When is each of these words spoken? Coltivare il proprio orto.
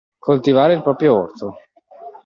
Coltivare 0.17 0.73
il 0.73 0.81
proprio 0.81 1.13
orto. 1.15 1.57